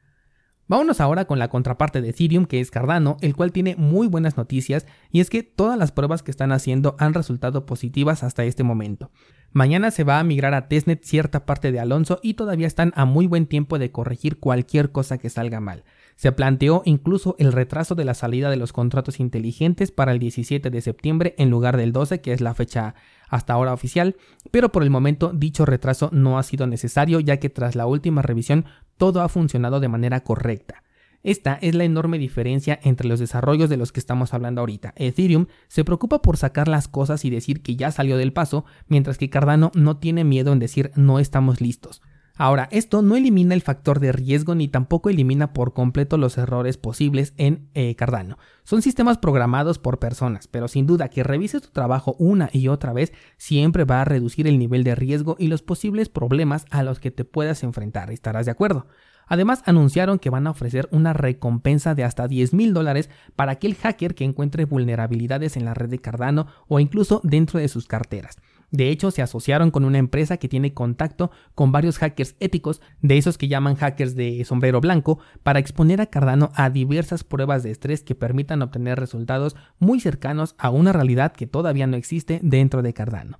Vámonos 0.68 1.00
ahora 1.00 1.26
con 1.26 1.38
la 1.38 1.48
contraparte 1.48 2.00
de 2.00 2.10
Ethereum, 2.10 2.46
que 2.46 2.60
es 2.60 2.70
Cardano, 2.70 3.16
el 3.20 3.34
cual 3.34 3.52
tiene 3.52 3.74
muy 3.76 4.06
buenas 4.06 4.36
noticias 4.36 4.86
y 5.10 5.20
es 5.20 5.28
que 5.28 5.42
todas 5.42 5.76
las 5.76 5.90
pruebas 5.90 6.22
que 6.22 6.30
están 6.30 6.52
haciendo 6.52 6.94
han 6.98 7.12
resultado 7.12 7.66
positivas 7.66 8.22
hasta 8.22 8.44
este 8.44 8.62
momento. 8.62 9.10
Mañana 9.50 9.90
se 9.90 10.04
va 10.04 10.18
a 10.18 10.24
migrar 10.24 10.54
a 10.54 10.68
testnet 10.68 11.04
cierta 11.04 11.44
parte 11.44 11.72
de 11.72 11.80
Alonso 11.80 12.20
y 12.22 12.34
todavía 12.34 12.66
están 12.66 12.92
a 12.94 13.04
muy 13.04 13.26
buen 13.26 13.46
tiempo 13.46 13.78
de 13.78 13.90
corregir 13.90 14.38
cualquier 14.38 14.92
cosa 14.92 15.18
que 15.18 15.28
salga 15.28 15.60
mal. 15.60 15.84
Se 16.16 16.32
planteó 16.32 16.82
incluso 16.84 17.36
el 17.38 17.52
retraso 17.52 17.94
de 17.94 18.04
la 18.04 18.14
salida 18.14 18.50
de 18.50 18.56
los 18.56 18.72
contratos 18.72 19.20
inteligentes 19.20 19.90
para 19.90 20.12
el 20.12 20.18
17 20.18 20.70
de 20.70 20.80
septiembre 20.80 21.34
en 21.38 21.50
lugar 21.50 21.76
del 21.76 21.92
12, 21.92 22.20
que 22.20 22.32
es 22.32 22.40
la 22.40 22.54
fecha 22.54 22.94
hasta 23.28 23.54
ahora 23.54 23.72
oficial, 23.72 24.16
pero 24.50 24.72
por 24.72 24.82
el 24.82 24.90
momento 24.90 25.32
dicho 25.34 25.64
retraso 25.64 26.10
no 26.12 26.38
ha 26.38 26.42
sido 26.42 26.66
necesario 26.66 27.18
ya 27.20 27.38
que 27.38 27.50
tras 27.50 27.76
la 27.76 27.86
última 27.86 28.22
revisión 28.22 28.66
todo 28.98 29.22
ha 29.22 29.28
funcionado 29.28 29.80
de 29.80 29.88
manera 29.88 30.20
correcta. 30.22 30.82
Esta 31.22 31.54
es 31.62 31.74
la 31.74 31.84
enorme 31.84 32.18
diferencia 32.18 32.78
entre 32.82 33.08
los 33.08 33.20
desarrollos 33.20 33.70
de 33.70 33.76
los 33.76 33.92
que 33.92 34.00
estamos 34.00 34.34
hablando 34.34 34.60
ahorita. 34.60 34.92
Ethereum 34.96 35.46
se 35.68 35.84
preocupa 35.84 36.20
por 36.20 36.36
sacar 36.36 36.66
las 36.66 36.88
cosas 36.88 37.24
y 37.24 37.30
decir 37.30 37.62
que 37.62 37.76
ya 37.76 37.92
salió 37.92 38.16
del 38.16 38.32
paso, 38.32 38.64
mientras 38.88 39.18
que 39.18 39.30
Cardano 39.30 39.70
no 39.74 39.98
tiene 39.98 40.24
miedo 40.24 40.52
en 40.52 40.58
decir 40.58 40.90
no 40.96 41.20
estamos 41.20 41.60
listos. 41.60 42.02
Ahora, 42.42 42.66
esto 42.72 43.02
no 43.02 43.14
elimina 43.14 43.54
el 43.54 43.62
factor 43.62 44.00
de 44.00 44.10
riesgo 44.10 44.56
ni 44.56 44.66
tampoco 44.66 45.08
elimina 45.08 45.52
por 45.52 45.74
completo 45.74 46.18
los 46.18 46.38
errores 46.38 46.76
posibles 46.76 47.34
en 47.36 47.68
eh, 47.74 47.94
Cardano. 47.94 48.36
Son 48.64 48.82
sistemas 48.82 49.16
programados 49.16 49.78
por 49.78 50.00
personas, 50.00 50.48
pero 50.48 50.66
sin 50.66 50.84
duda 50.84 51.08
que 51.08 51.22
revises 51.22 51.62
tu 51.62 51.68
trabajo 51.68 52.16
una 52.18 52.50
y 52.52 52.66
otra 52.66 52.92
vez 52.92 53.12
siempre 53.36 53.84
va 53.84 54.00
a 54.00 54.04
reducir 54.04 54.48
el 54.48 54.58
nivel 54.58 54.82
de 54.82 54.96
riesgo 54.96 55.36
y 55.38 55.46
los 55.46 55.62
posibles 55.62 56.08
problemas 56.08 56.66
a 56.70 56.82
los 56.82 56.98
que 56.98 57.12
te 57.12 57.24
puedas 57.24 57.62
enfrentar. 57.62 58.10
¿Estarás 58.10 58.46
de 58.46 58.50
acuerdo? 58.50 58.88
Además, 59.28 59.62
anunciaron 59.64 60.18
que 60.18 60.28
van 60.28 60.48
a 60.48 60.50
ofrecer 60.50 60.88
una 60.90 61.12
recompensa 61.12 61.94
de 61.94 62.02
hasta 62.02 62.26
10 62.26 62.54
mil 62.54 62.74
dólares 62.74 63.08
para 63.36 63.52
aquel 63.52 63.76
hacker 63.76 64.16
que 64.16 64.24
encuentre 64.24 64.64
vulnerabilidades 64.64 65.56
en 65.56 65.64
la 65.64 65.74
red 65.74 65.90
de 65.90 66.00
Cardano 66.00 66.48
o 66.66 66.80
incluso 66.80 67.20
dentro 67.22 67.60
de 67.60 67.68
sus 67.68 67.86
carteras. 67.86 68.38
De 68.72 68.88
hecho, 68.88 69.10
se 69.10 69.20
asociaron 69.20 69.70
con 69.70 69.84
una 69.84 69.98
empresa 69.98 70.38
que 70.38 70.48
tiene 70.48 70.72
contacto 70.72 71.30
con 71.54 71.72
varios 71.72 71.98
hackers 71.98 72.34
éticos, 72.40 72.80
de 73.02 73.18
esos 73.18 73.36
que 73.36 73.46
llaman 73.46 73.76
hackers 73.76 74.16
de 74.16 74.42
sombrero 74.44 74.80
blanco, 74.80 75.18
para 75.42 75.58
exponer 75.58 76.00
a 76.00 76.06
Cardano 76.06 76.50
a 76.54 76.70
diversas 76.70 77.22
pruebas 77.22 77.62
de 77.62 77.70
estrés 77.70 78.02
que 78.02 78.14
permitan 78.14 78.62
obtener 78.62 78.98
resultados 78.98 79.56
muy 79.78 80.00
cercanos 80.00 80.54
a 80.58 80.70
una 80.70 80.92
realidad 80.92 81.32
que 81.32 81.46
todavía 81.46 81.86
no 81.86 81.98
existe 81.98 82.40
dentro 82.42 82.80
de 82.82 82.94
Cardano. 82.94 83.38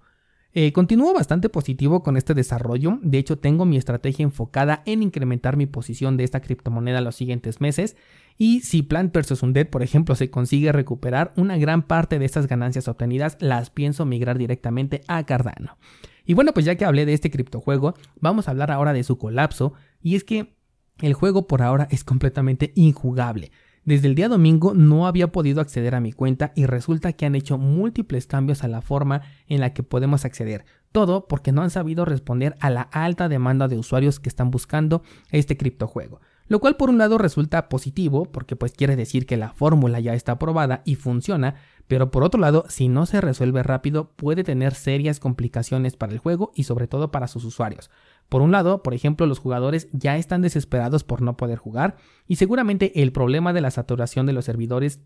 Eh, 0.54 0.70
continúo 0.74 1.14
bastante 1.14 1.48
positivo 1.48 2.02
con 2.02 2.18
este 2.18 2.34
desarrollo, 2.34 2.98
de 3.00 3.16
hecho 3.16 3.38
tengo 3.38 3.64
mi 3.64 3.78
estrategia 3.78 4.22
enfocada 4.22 4.82
en 4.84 5.02
incrementar 5.02 5.56
mi 5.56 5.64
posición 5.64 6.18
de 6.18 6.24
esta 6.24 6.42
criptomoneda 6.42 7.00
los 7.00 7.16
siguientes 7.16 7.62
meses 7.62 7.96
y 8.36 8.60
si 8.60 8.82
Plant 8.82 9.16
vs 9.16 9.42
Undead 9.42 9.68
por 9.68 9.82
ejemplo 9.82 10.14
se 10.14 10.30
consigue 10.30 10.70
recuperar 10.70 11.32
una 11.36 11.56
gran 11.56 11.82
parte 11.82 12.18
de 12.18 12.26
estas 12.26 12.48
ganancias 12.48 12.86
obtenidas 12.86 13.38
las 13.40 13.70
pienso 13.70 14.04
migrar 14.04 14.36
directamente 14.36 15.00
a 15.08 15.24
Cardano. 15.24 15.78
Y 16.26 16.34
bueno 16.34 16.52
pues 16.52 16.66
ya 16.66 16.74
que 16.74 16.84
hablé 16.84 17.06
de 17.06 17.14
este 17.14 17.30
criptojuego 17.30 17.94
vamos 18.20 18.46
a 18.46 18.50
hablar 18.50 18.70
ahora 18.70 18.92
de 18.92 19.04
su 19.04 19.16
colapso 19.16 19.72
y 20.02 20.16
es 20.16 20.24
que 20.24 20.54
el 21.00 21.14
juego 21.14 21.46
por 21.46 21.62
ahora 21.62 21.88
es 21.90 22.04
completamente 22.04 22.72
injugable. 22.74 23.52
Desde 23.84 24.06
el 24.06 24.14
día 24.14 24.28
domingo 24.28 24.74
no 24.74 25.08
había 25.08 25.32
podido 25.32 25.60
acceder 25.60 25.96
a 25.96 26.00
mi 26.00 26.12
cuenta 26.12 26.52
y 26.54 26.66
resulta 26.66 27.14
que 27.14 27.26
han 27.26 27.34
hecho 27.34 27.58
múltiples 27.58 28.28
cambios 28.28 28.62
a 28.62 28.68
la 28.68 28.80
forma 28.80 29.22
en 29.48 29.60
la 29.60 29.74
que 29.74 29.82
podemos 29.82 30.24
acceder. 30.24 30.64
Todo 30.92 31.26
porque 31.26 31.50
no 31.50 31.62
han 31.62 31.70
sabido 31.70 32.04
responder 32.04 32.54
a 32.60 32.70
la 32.70 32.82
alta 32.82 33.28
demanda 33.28 33.66
de 33.66 33.76
usuarios 33.76 34.20
que 34.20 34.28
están 34.28 34.52
buscando 34.52 35.02
este 35.32 35.56
criptojuego. 35.56 36.20
Lo 36.46 36.60
cual 36.60 36.76
por 36.76 36.90
un 36.90 36.98
lado 36.98 37.18
resulta 37.18 37.68
positivo 37.68 38.26
porque 38.26 38.54
pues 38.54 38.72
quiere 38.72 38.94
decir 38.94 39.26
que 39.26 39.36
la 39.36 39.52
fórmula 39.52 39.98
ya 39.98 40.14
está 40.14 40.38
probada 40.38 40.82
y 40.84 40.94
funciona, 40.94 41.56
pero 41.88 42.12
por 42.12 42.22
otro 42.22 42.40
lado, 42.40 42.64
si 42.68 42.88
no 42.88 43.04
se 43.06 43.20
resuelve 43.20 43.64
rápido 43.64 44.12
puede 44.14 44.44
tener 44.44 44.74
serias 44.74 45.18
complicaciones 45.18 45.96
para 45.96 46.12
el 46.12 46.18
juego 46.18 46.52
y 46.54 46.64
sobre 46.64 46.86
todo 46.86 47.10
para 47.10 47.26
sus 47.26 47.44
usuarios. 47.44 47.90
Por 48.32 48.40
un 48.40 48.50
lado, 48.50 48.82
por 48.82 48.94
ejemplo, 48.94 49.26
los 49.26 49.40
jugadores 49.40 49.88
ya 49.92 50.16
están 50.16 50.40
desesperados 50.40 51.04
por 51.04 51.20
no 51.20 51.36
poder 51.36 51.58
jugar 51.58 51.96
y 52.26 52.36
seguramente 52.36 53.02
el 53.02 53.12
problema 53.12 53.52
de 53.52 53.60
la 53.60 53.70
saturación 53.70 54.24
de 54.24 54.32
los 54.32 54.46
servidores 54.46 55.00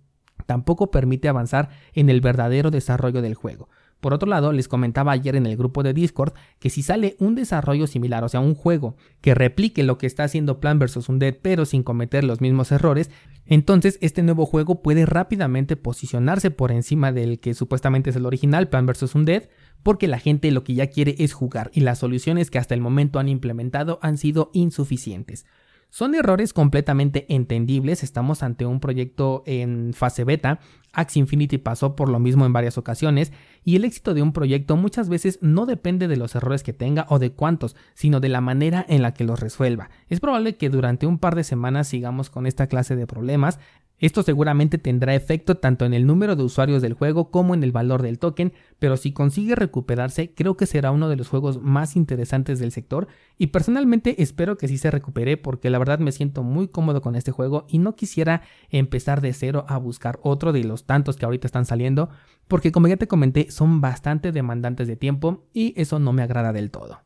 tampoco 0.47 0.93
permite 0.93 1.27
avanzar 1.27 1.71
en 1.93 2.09
el 2.09 2.21
verdadero 2.21 2.71
desarrollo 2.71 3.23
del 3.23 3.35
juego. 3.35 3.69
Por 4.07 4.15
otro 4.15 4.29
lado, 4.29 4.53
les 4.53 4.69
comentaba 4.69 5.11
ayer 5.11 5.35
en 5.35 5.47
el 5.47 5.57
grupo 5.57 5.83
de 5.83 5.93
Discord 5.93 6.33
que 6.61 6.71
si 6.71 6.85
sale 6.85 7.17
un 7.19 7.35
desarrollo 7.35 7.89
similar, 7.89 8.23
o 8.23 8.29
sea, 8.29 8.39
un 8.39 8.55
juego 8.55 8.95
que 9.21 9.35
replique 9.35 9.83
lo 9.83 9.99
que 9.99 10.07
está 10.07 10.23
haciendo 10.23 10.61
Plan 10.61 10.79
vs. 10.79 11.09
Undead 11.09 11.39
pero 11.43 11.65
sin 11.65 11.83
cometer 11.83 12.23
los 12.23 12.41
mismos 12.41 12.71
errores, 12.71 13.11
entonces 13.47 13.99
este 14.01 14.23
nuevo 14.23 14.47
juego 14.47 14.81
puede 14.81 15.07
rápidamente 15.07 15.75
posicionarse 15.75 16.53
por 16.53 16.71
encima 16.71 17.11
del 17.11 17.41
que 17.41 17.53
supuestamente 17.53 18.11
es 18.11 18.15
el 18.15 18.27
original, 18.27 18.69
Plan 18.69 18.87
vs. 18.87 19.13
Undead, 19.13 19.49
porque 19.83 20.07
la 20.07 20.21
gente 20.21 20.53
lo 20.53 20.63
que 20.63 20.75
ya 20.75 20.87
quiere 20.87 21.17
es 21.19 21.33
jugar 21.33 21.73
y 21.75 21.81
las 21.81 21.99
soluciones 21.99 22.49
que 22.49 22.59
hasta 22.59 22.75
el 22.75 22.81
momento 22.81 23.19
han 23.19 23.29
implementado 23.29 23.99
han 24.03 24.19
sido 24.19 24.53
insuficientes. 24.53 25.47
Son 25.89 26.15
errores 26.15 26.53
completamente 26.53 27.27
entendibles, 27.29 28.03
estamos 28.03 28.43
ante 28.43 28.67
un 28.67 28.81
proyecto 28.81 29.43
en 29.47 29.93
fase 29.95 30.25
beta, 30.25 30.61
Axie 30.97 31.21
Infinity 31.21 31.59
pasó 31.59 31.95
por 31.95 32.09
lo 32.09 32.19
mismo 32.19 32.47
en 32.47 32.53
varias 32.53 32.79
ocasiones 32.79 33.33
y 33.65 33.77
el 33.77 33.85
éxito 33.85 34.15
de 34.15 34.23
un 34.23 34.33
proyecto 34.33 34.77
muchas 34.77 35.09
veces 35.09 35.39
no 35.43 35.67
depende 35.67 36.09
de 36.09 36.17
los 36.17 36.35
errores 36.35 36.63
que 36.63 36.73
tenga 36.73 37.07
o 37.11 37.19
de 37.19 37.33
cuántos, 37.33 37.77
sino 37.95 38.19
de 38.19 38.31
la 38.31 38.41
manera 38.41 38.85
en 38.89 39.03
la 39.03 39.13
que 39.13 39.25
los 39.25 39.39
resuelva. 39.39 39.91
Es 40.09 40.21
probable 40.21 40.57
que 40.57 40.71
durante 40.71 41.07
un 41.07 41.19
par 41.19 41.35
de 41.35 41.45
semanas 41.45 41.89
sigamos 41.89 42.31
con 42.31 42.47
esta 42.47 42.67
clase 42.67 42.97
de 42.97 43.07
problemas, 43.07 43.61
esto 43.99 44.23
seguramente 44.23 44.77
tendrá 44.77 45.15
efecto 45.15 45.57
tanto 45.57 45.87
en 45.87 45.95
el 45.95 46.07
número 46.07 46.37
de 46.37 46.43
usuarios 46.43 46.83
del 46.83 46.93
juego 46.93 47.31
como 47.31 47.55
en 47.55 47.63
el 47.63 47.73
valor 47.73 48.03
del 48.03 48.19
token, 48.19 48.53
pero 48.79 48.97
si 48.97 49.13
consigue 49.13 49.55
recuperarse 49.55 50.35
creo 50.35 50.57
que 50.57 50.67
será 50.67 50.91
uno 50.91 51.09
de 51.09 51.17
los 51.17 51.29
juegos 51.29 51.63
más 51.63 51.97
interesantes 51.97 52.59
del 52.59 52.73
sector 52.73 53.09
y 53.39 53.49
personalmente 53.49 54.23
espero 54.23 54.59
que 54.59 54.69
sí 54.69 54.77
se 54.77 54.91
recupere 54.91 55.37
porque 55.39 55.71
la 55.71 55.79
verdad 55.79 55.99
me 55.99 56.13
siento 56.13 56.43
muy 56.43 56.69
cómodo 56.69 57.01
con 57.01 57.17
este 57.17 57.33
juego 57.33 57.65
y 57.69 57.79
no 57.79 57.97
quisiera 57.97 58.43
empezar 58.71 59.21
de 59.21 59.33
cero 59.33 59.65
a 59.69 59.79
buscar 59.79 60.19
otro 60.23 60.53
de 60.53 60.65
los 60.65 60.85
tantos 60.85 61.17
que 61.17 61.25
ahorita 61.25 61.47
están 61.47 61.65
saliendo 61.65 62.11
porque 62.49 62.73
como 62.73 62.89
ya 62.89 62.97
te 62.97 63.09
comenté 63.09 63.51
son 63.51 63.81
bastante 63.81 64.31
demandantes 64.31 64.89
de 64.89 64.97
tiempo 64.97 65.47
y 65.55 65.73
eso 65.81 65.99
no 65.99 66.13
me 66.13 66.23
agrada 66.23 66.53
del 66.53 66.71
todo. 66.71 67.01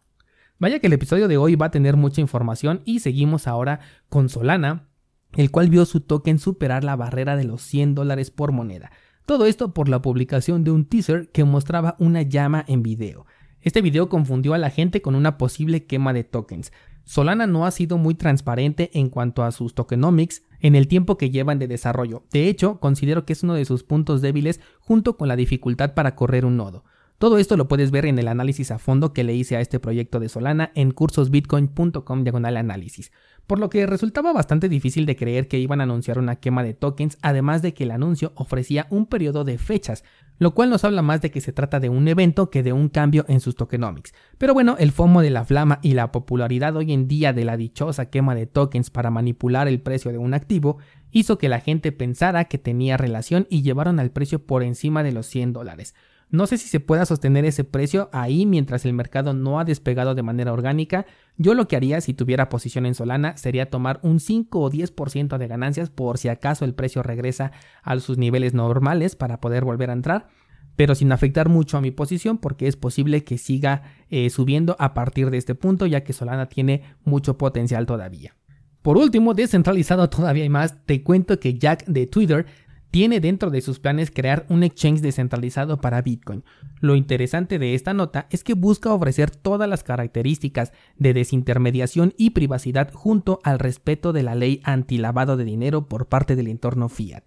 Vaya 0.58 0.78
que 0.78 0.88
el 0.88 0.92
episodio 0.92 1.26
de 1.26 1.38
hoy 1.38 1.54
va 1.54 1.66
a 1.66 1.70
tener 1.70 1.96
mucha 1.96 2.20
información 2.20 2.82
y 2.84 3.00
seguimos 3.00 3.46
ahora 3.46 3.80
con 4.10 4.28
Solana 4.28 4.89
el 5.36 5.50
cual 5.50 5.70
vio 5.70 5.84
su 5.84 6.00
token 6.00 6.38
superar 6.38 6.84
la 6.84 6.96
barrera 6.96 7.36
de 7.36 7.44
los 7.44 7.62
100 7.62 7.94
dólares 7.94 8.30
por 8.30 8.52
moneda. 8.52 8.90
Todo 9.26 9.46
esto 9.46 9.72
por 9.74 9.88
la 9.88 10.02
publicación 10.02 10.64
de 10.64 10.70
un 10.72 10.84
teaser 10.84 11.28
que 11.30 11.44
mostraba 11.44 11.96
una 11.98 12.22
llama 12.22 12.64
en 12.66 12.82
video. 12.82 13.26
Este 13.62 13.82
video 13.82 14.08
confundió 14.08 14.54
a 14.54 14.58
la 14.58 14.70
gente 14.70 15.02
con 15.02 15.14
una 15.14 15.36
posible 15.36 15.84
quema 15.84 16.12
de 16.12 16.24
tokens. 16.24 16.72
Solana 17.04 17.46
no 17.46 17.66
ha 17.66 17.70
sido 17.70 17.98
muy 17.98 18.14
transparente 18.14 18.90
en 18.94 19.08
cuanto 19.08 19.42
a 19.42 19.52
sus 19.52 19.74
tokenomics 19.74 20.42
en 20.60 20.74
el 20.74 20.88
tiempo 20.88 21.18
que 21.18 21.30
llevan 21.30 21.58
de 21.58 21.68
desarrollo. 21.68 22.24
De 22.32 22.48
hecho, 22.48 22.80
considero 22.80 23.24
que 23.24 23.32
es 23.34 23.42
uno 23.42 23.54
de 23.54 23.64
sus 23.64 23.84
puntos 23.84 24.22
débiles 24.22 24.60
junto 24.80 25.16
con 25.16 25.28
la 25.28 25.36
dificultad 25.36 25.94
para 25.94 26.14
correr 26.14 26.44
un 26.44 26.56
nodo. 26.56 26.84
Todo 27.20 27.36
esto 27.36 27.58
lo 27.58 27.68
puedes 27.68 27.90
ver 27.90 28.06
en 28.06 28.18
el 28.18 28.28
análisis 28.28 28.70
a 28.70 28.78
fondo 28.78 29.12
que 29.12 29.24
le 29.24 29.34
hice 29.34 29.54
a 29.54 29.60
este 29.60 29.78
proyecto 29.78 30.20
de 30.20 30.30
Solana 30.30 30.72
en 30.74 30.90
cursosbitcoin.com 30.90 32.24
diagonal 32.24 32.56
análisis 32.56 33.12
por 33.50 33.58
lo 33.58 33.68
que 33.68 33.84
resultaba 33.84 34.32
bastante 34.32 34.68
difícil 34.68 35.06
de 35.06 35.16
creer 35.16 35.48
que 35.48 35.58
iban 35.58 35.80
a 35.80 35.82
anunciar 35.82 36.20
una 36.20 36.36
quema 36.36 36.62
de 36.62 36.72
tokens, 36.72 37.18
además 37.20 37.62
de 37.62 37.74
que 37.74 37.82
el 37.82 37.90
anuncio 37.90 38.30
ofrecía 38.36 38.86
un 38.90 39.06
periodo 39.06 39.42
de 39.42 39.58
fechas, 39.58 40.04
lo 40.38 40.54
cual 40.54 40.70
nos 40.70 40.84
habla 40.84 41.02
más 41.02 41.20
de 41.20 41.32
que 41.32 41.40
se 41.40 41.52
trata 41.52 41.80
de 41.80 41.88
un 41.88 42.06
evento 42.06 42.48
que 42.48 42.62
de 42.62 42.72
un 42.72 42.88
cambio 42.88 43.24
en 43.26 43.40
sus 43.40 43.56
tokenomics. 43.56 44.14
Pero 44.38 44.54
bueno, 44.54 44.76
el 44.78 44.92
FOMO 44.92 45.20
de 45.20 45.30
la 45.30 45.44
flama 45.44 45.80
y 45.82 45.94
la 45.94 46.12
popularidad 46.12 46.76
hoy 46.76 46.92
en 46.92 47.08
día 47.08 47.32
de 47.32 47.44
la 47.44 47.56
dichosa 47.56 48.08
quema 48.08 48.36
de 48.36 48.46
tokens 48.46 48.88
para 48.90 49.10
manipular 49.10 49.66
el 49.66 49.80
precio 49.80 50.12
de 50.12 50.18
un 50.18 50.32
activo 50.32 50.78
hizo 51.10 51.36
que 51.36 51.48
la 51.48 51.58
gente 51.58 51.90
pensara 51.90 52.44
que 52.44 52.58
tenía 52.58 52.98
relación 52.98 53.48
y 53.50 53.62
llevaron 53.62 53.98
al 53.98 54.12
precio 54.12 54.46
por 54.46 54.62
encima 54.62 55.02
de 55.02 55.10
los 55.10 55.26
100 55.26 55.54
dólares. 55.54 55.96
No 56.30 56.46
sé 56.46 56.58
si 56.58 56.68
se 56.68 56.78
pueda 56.78 57.06
sostener 57.06 57.44
ese 57.44 57.64
precio 57.64 58.08
ahí 58.12 58.46
mientras 58.46 58.84
el 58.84 58.92
mercado 58.92 59.34
no 59.34 59.58
ha 59.58 59.64
despegado 59.64 60.14
de 60.14 60.22
manera 60.22 60.52
orgánica. 60.52 61.06
Yo 61.36 61.54
lo 61.54 61.66
que 61.66 61.76
haría 61.76 62.00
si 62.00 62.14
tuviera 62.14 62.48
posición 62.48 62.86
en 62.86 62.94
Solana 62.94 63.36
sería 63.36 63.68
tomar 63.68 63.98
un 64.02 64.20
5 64.20 64.60
o 64.60 64.70
10% 64.70 65.38
de 65.38 65.48
ganancias 65.48 65.90
por 65.90 66.18
si 66.18 66.28
acaso 66.28 66.64
el 66.64 66.74
precio 66.74 67.02
regresa 67.02 67.50
a 67.82 67.98
sus 67.98 68.16
niveles 68.16 68.54
normales 68.54 69.16
para 69.16 69.40
poder 69.40 69.64
volver 69.64 69.90
a 69.90 69.94
entrar 69.94 70.28
pero 70.76 70.94
sin 70.94 71.12
afectar 71.12 71.50
mucho 71.50 71.76
a 71.76 71.82
mi 71.82 71.90
posición 71.90 72.38
porque 72.38 72.66
es 72.66 72.74
posible 72.74 73.22
que 73.22 73.36
siga 73.36 73.82
eh, 74.08 74.30
subiendo 74.30 74.76
a 74.78 74.94
partir 74.94 75.30
de 75.30 75.36
este 75.36 75.54
punto 75.54 75.84
ya 75.84 76.04
que 76.04 76.14
Solana 76.14 76.48
tiene 76.48 76.84
mucho 77.04 77.36
potencial 77.36 77.84
todavía. 77.84 78.34
Por 78.80 78.96
último, 78.96 79.34
descentralizado 79.34 80.08
todavía 80.08 80.42
hay 80.42 80.48
más, 80.48 80.86
te 80.86 81.02
cuento 81.02 81.38
que 81.38 81.58
Jack 81.58 81.84
de 81.84 82.06
Twitter 82.06 82.46
tiene 82.90 83.20
dentro 83.20 83.50
de 83.50 83.60
sus 83.60 83.78
planes 83.78 84.10
crear 84.10 84.46
un 84.48 84.62
exchange 84.62 85.00
descentralizado 85.00 85.80
para 85.80 86.02
Bitcoin. 86.02 86.44
Lo 86.80 86.96
interesante 86.96 87.58
de 87.58 87.74
esta 87.74 87.94
nota 87.94 88.26
es 88.30 88.44
que 88.44 88.54
busca 88.54 88.92
ofrecer 88.92 89.30
todas 89.30 89.68
las 89.68 89.84
características 89.84 90.72
de 90.96 91.14
desintermediación 91.14 92.14
y 92.16 92.30
privacidad 92.30 92.92
junto 92.92 93.40
al 93.44 93.58
respeto 93.58 94.12
de 94.12 94.22
la 94.22 94.34
ley 94.34 94.60
antilavado 94.64 95.36
de 95.36 95.44
dinero 95.44 95.88
por 95.88 96.06
parte 96.06 96.36
del 96.36 96.48
entorno 96.48 96.88
fiat. 96.88 97.24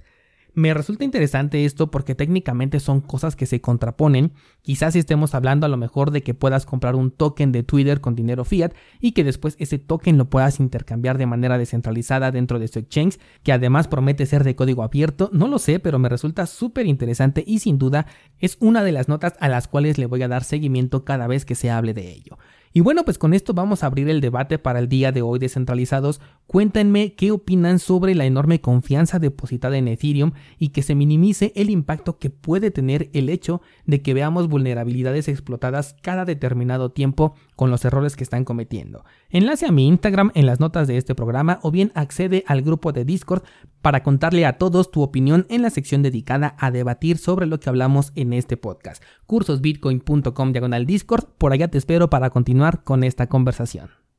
Me 0.55 0.71
resulta 0.75 1.03
interesante 1.03 1.65
esto 1.65 1.89
porque 1.89 2.13
técnicamente 2.13 2.79
son 2.79 3.01
cosas 3.01 3.35
que 3.35 3.47
se 3.47 3.59
contraponen. 3.59 4.33
Quizás 4.61 4.95
estemos 4.95 5.33
hablando 5.33 5.65
a 5.65 5.69
lo 5.69 5.77
mejor 5.77 6.11
de 6.11 6.21
que 6.21 6.35
puedas 6.35 6.67
comprar 6.67 6.95
un 6.95 7.09
token 7.09 7.51
de 7.51 7.63
Twitter 7.63 8.01
con 8.01 8.13
dinero 8.13 8.45
fiat 8.45 8.71
y 8.99 9.13
que 9.13 9.23
después 9.23 9.55
ese 9.57 9.79
token 9.79 10.19
lo 10.19 10.29
puedas 10.29 10.59
intercambiar 10.59 11.17
de 11.17 11.25
manera 11.25 11.57
descentralizada 11.57 12.29
dentro 12.29 12.59
de 12.59 12.67
su 12.67 12.77
exchange, 12.77 13.19
que 13.41 13.51
además 13.51 13.87
promete 13.87 14.27
ser 14.27 14.43
de 14.43 14.55
código 14.55 14.83
abierto. 14.83 15.31
No 15.33 15.47
lo 15.47 15.57
sé, 15.57 15.79
pero 15.79 15.97
me 15.97 16.07
resulta 16.07 16.45
súper 16.45 16.85
interesante 16.85 17.43
y 17.47 17.57
sin 17.57 17.79
duda 17.79 18.05
es 18.37 18.57
una 18.59 18.83
de 18.83 18.91
las 18.91 19.07
notas 19.07 19.33
a 19.39 19.49
las 19.49 19.67
cuales 19.67 19.97
le 19.97 20.05
voy 20.05 20.21
a 20.21 20.27
dar 20.27 20.43
seguimiento 20.43 21.03
cada 21.03 21.25
vez 21.25 21.45
que 21.45 21.55
se 21.55 21.71
hable 21.71 21.95
de 21.95 22.11
ello. 22.11 22.37
Y 22.75 22.81
bueno, 22.81 23.05
pues 23.05 23.19
con 23.19 23.35
esto 23.35 23.53
vamos 23.53 23.83
a 23.83 23.85
abrir 23.85 24.09
el 24.09 24.19
debate 24.19 24.57
para 24.57 24.79
el 24.79 24.89
día 24.89 25.11
de 25.11 25.21
hoy 25.21 25.37
descentralizados. 25.37 26.19
Cuéntenme 26.47 27.15
qué 27.15 27.31
opinan 27.31 27.79
sobre 27.79 28.15
la 28.15 28.25
enorme 28.25 28.59
confianza 28.59 29.17
depositada 29.17 29.77
en 29.77 29.87
Ethereum 29.87 30.33
y 30.59 30.69
que 30.69 30.83
se 30.83 30.93
minimice 30.93 31.53
el 31.55 31.69
impacto 31.69 32.19
que 32.19 32.29
puede 32.29 32.69
tener 32.69 33.09
el 33.13 33.29
hecho 33.29 33.61
de 33.85 34.01
que 34.01 34.13
veamos 34.13 34.49
vulnerabilidades 34.49 35.29
explotadas 35.29 35.95
cada 36.01 36.25
determinado 36.25 36.91
tiempo 36.91 37.35
con 37.55 37.71
los 37.71 37.85
errores 37.85 38.15
que 38.15 38.23
están 38.23 38.43
cometiendo. 38.43 39.05
Enlace 39.29 39.65
a 39.65 39.71
mi 39.71 39.87
Instagram 39.87 40.31
en 40.35 40.45
las 40.45 40.59
notas 40.59 40.87
de 40.87 40.97
este 40.97 41.15
programa 41.15 41.59
o 41.63 41.71
bien 41.71 41.91
accede 41.95 42.43
al 42.45 42.61
grupo 42.61 42.91
de 42.91 43.05
Discord 43.05 43.43
para 43.81 44.03
contarle 44.03 44.45
a 44.45 44.57
todos 44.57 44.91
tu 44.91 45.01
opinión 45.01 45.45
en 45.49 45.61
la 45.61 45.69
sección 45.69 46.03
dedicada 46.03 46.55
a 46.59 46.71
debatir 46.71 47.17
sobre 47.17 47.45
lo 47.45 47.59
que 47.59 47.69
hablamos 47.69 48.11
en 48.15 48.33
este 48.33 48.57
podcast. 48.57 49.01
cursosbitcoin.com 49.27 50.51
diagonal 50.51 50.85
Discord, 50.85 51.25
por 51.37 51.53
allá 51.53 51.69
te 51.69 51.77
espero 51.77 52.09
para 52.09 52.29
continuar 52.29 52.83
con 52.83 53.03
esta 53.03 53.27
conversación. 53.27 54.02